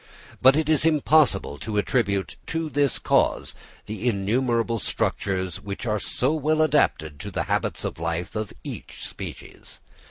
[0.41, 3.53] But it is impossible to attribute to this cause
[3.85, 9.03] the innumerable structures which are so well adapted to the habits of life of each
[9.05, 9.79] species.